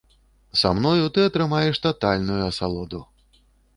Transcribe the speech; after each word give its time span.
Са 0.61 0.69
мною 0.77 1.09
ты 1.17 1.21
атрымаеш 1.31 1.81
татальную 1.85 2.41
асалоду. 2.47 3.07